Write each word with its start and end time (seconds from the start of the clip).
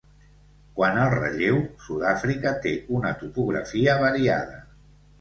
Quant 0.79 0.97
al 1.01 1.11
relleu, 1.17 1.59
Sud-àfrica 1.89 2.57
té 2.67 2.75
una 2.99 3.15
topografia 3.23 4.03
variada. 4.07 4.63